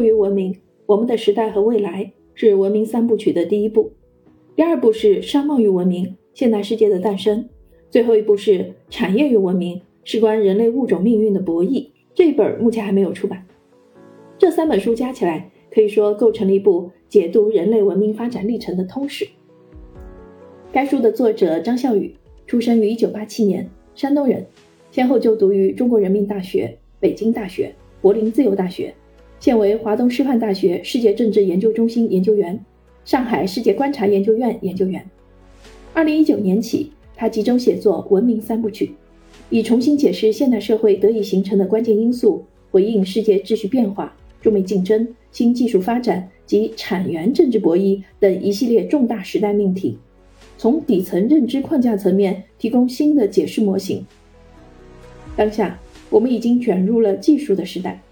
[0.00, 3.92] 术与文明，我们的时代和未来是文明三部曲的第一部。
[4.56, 7.46] 第二部是商贸与文明，现代世界的诞生。
[7.90, 11.88] 最后一部是产业与文明，事关人类物种命运的博弈。
[12.14, 13.44] 这一本目前还没有出版。
[14.38, 19.28] 这三本书加起来，可以说构成了一部解读人类文明发展历程的通史。
[20.72, 24.46] 该书的作者张孝宇出生于1987年，山东人，
[24.90, 28.94] 先后就读于中国人民大学、北京大学、柏林自由大学，
[29.40, 32.62] 现为华东师范大学世界政治研究中心研究员，
[33.06, 35.02] 上海世界观察研究院研究员。
[35.94, 38.86] 2019年起，他集中写作《文明三部曲》，
[39.48, 49.96] 以重新解释现代社会得以形成的关键因素，回应世界秩序变化、中美竞争、新技术发展及产源政治博弈等一系列重大时代命题。
[50.58, 54.04] 从底层认知框架层面提供新的解释模型。
[55.34, 58.02] 当下，我们已经卷入了技术的时代。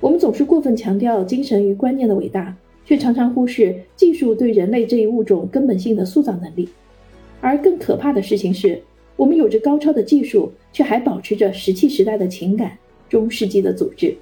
[0.00, 6.68] 我们总是过分强调精神与观念的伟大，却常常忽视技术对人类这一物种根本性的塑造能力。
[7.40, 8.80] 而更可怕的事情是，
[9.16, 14.14] 我们有着高超的技术，却还保持着石器时代的情感、中世纪的组织。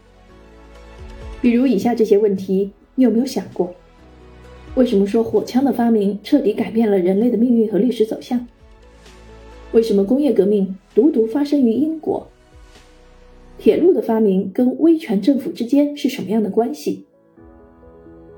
[1.42, 3.74] 比如以下这些问题，你有没有想过？
[4.74, 8.46] 为什么说火枪的发明彻底改变了人类的命运和历史走向？
[9.72, 12.26] 为什么工业革命独独发生于英国？
[13.58, 17.06] 铁路的发明跟威权政府之间是什么样的关系？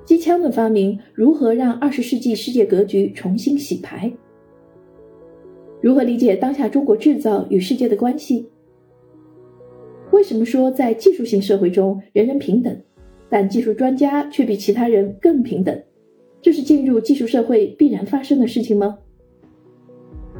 [0.05, 4.12] 机枪的发明如何让二十世纪世界格局重新洗牌？
[5.80, 8.48] 如何理解当下中国制造与世界的关系？
[10.10, 12.80] 为什么说在技术性社会中人人平等，
[13.28, 15.82] 但技术专家却比其他人更平等？
[16.41, 18.98] 这是进入技术社会必然发生的事情吗？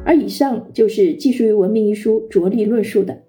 [0.05, 3.21] 而以上就是《技术与文明》一书着力论述的，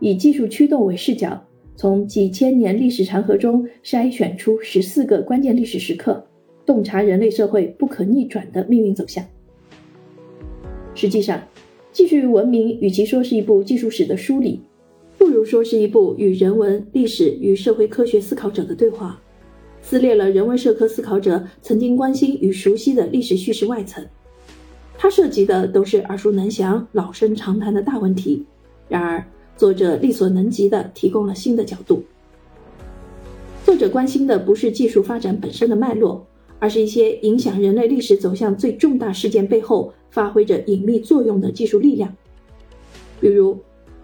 [0.00, 1.40] 以技术驱动为视角，
[1.76, 6.26] 从几千年历史长河中筛选出十四个关键历史时刻，
[6.66, 9.24] 洞察人类社会不可逆转的命运走向。
[10.94, 11.38] 实际上，
[11.92, 14.60] 《技术文明》与其说是一部技术史的梳理，
[15.16, 19.20] 不如说是一部与人文、历史与社会科学思考者的对话。
[19.82, 24.06] 撕裂了人文社科思考者曾经关心与熟悉的历史叙事外层，
[24.98, 28.44] 它涉及的都是耳熟能详、老生常谈的大问题。
[28.88, 29.24] 然而，
[29.60, 32.02] 作者力所能及的提供了新的角度。
[33.62, 36.26] 作者关心的不是技术发展本身的脉络，
[36.58, 42.10] 而是一些影响人类历史走向最重大事件背后发挥着隐秘作用的技术力量。
[43.20, 43.54] 比如，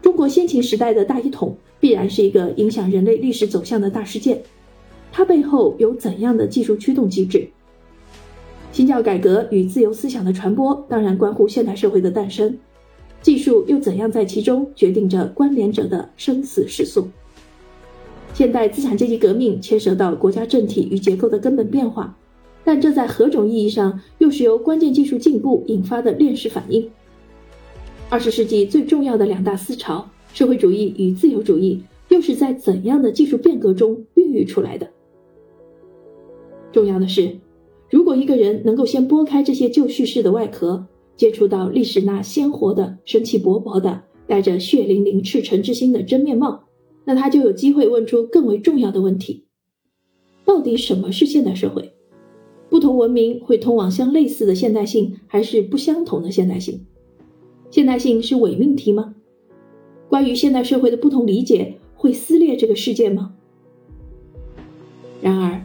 [0.03, 4.39] 中国先秦时代的大一统必然是一个影响人类历史走向的大事件。
[5.11, 7.49] 它背后有怎样的技术驱动机制？
[8.73, 12.59] 新教改革与自由思想的传播当然关乎现代社会的诞生，
[13.27, 17.09] 技术又怎样在其中决定着关联者的生死时速？
[18.33, 22.17] 现代资产阶级革命牵涉到国家政体与结构的根本变化，
[22.63, 26.89] 但这在何种意义上又是由关键技术进步引发的链式反应？
[28.09, 34.89] 二十世纪最重要的两大思潮——社会主义与自由主义，又是在怎样的技术变革中孕育出来的？
[36.71, 37.39] 重要的是，
[37.91, 40.87] 如果一个人能够先拨开这些旧叙事的外壳，
[41.17, 46.65] 接触到历史那鲜活的、生气勃勃的、带着血淋淋赤诚之心的真面貌，
[47.05, 49.45] 那他就有机会问出更为重要的问题：
[50.45, 51.95] 到底什么是现代社会？
[52.69, 56.87] 不同文明会通往相类似的现代性，还是不相同的现代性？
[57.71, 59.15] 现代性是伪命题吗？
[60.09, 63.35] 关于现代社会的不同理解，会撕裂这个世界吗？
[65.21, 65.63] 然而。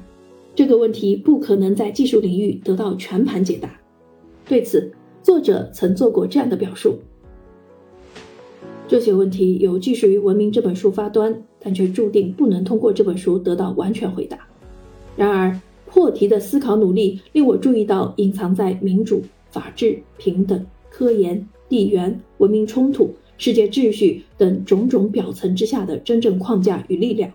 [0.53, 3.79] 这个问题不可能在技术领域得到全盘解答。
[4.45, 4.91] 对此，
[5.23, 6.99] 作者曾做过这样的表述：
[8.87, 14.39] 这些问题由《技术与文明》这本书发端，但却注定不能通过这本书得到完全回答。
[15.15, 19.21] 然而，破题的思考努力令我注意到隐藏在民主、
[19.51, 27.31] 法治、平等、科研、地缘、文明冲突、世界秩序等种种表层之下的真正框架与力量，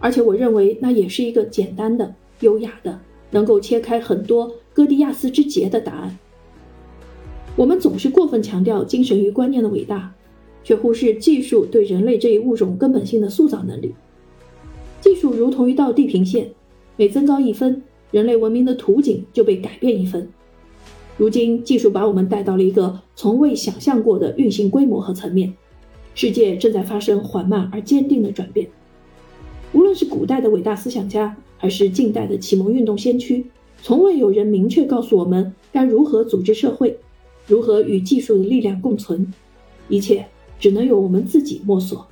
[0.00, 2.14] 而且我认为那也是一个简单的。
[2.40, 2.98] 优雅的，
[3.30, 6.18] 能够切开很多哥迪亚斯之结的答案。
[7.60, 10.14] 我们总是过分强调精神与观念的伟大，
[10.64, 13.94] 却忽视技术对人类这一物种根本性的塑造能力。
[15.02, 16.52] 技术如同一道地平线，
[16.96, 20.26] 每增高一分，人类文明的图景就被改变一分。
[21.18, 25.52] 如今，技术把我们带到了一个从未想象过的运行规模和层面，
[26.14, 28.66] 世界正在发生缓慢而坚定的转变。
[29.74, 31.36] 无论是古代的伟大思想家。
[31.58, 33.44] 还是近代的启蒙运动先驱，
[33.82, 36.98] 从未有人明确告诉我们该如何组织社会，
[37.50, 39.26] 如何与技术的力量共存，
[39.88, 40.24] 一切
[40.60, 42.06] 只能由我们自己摸索。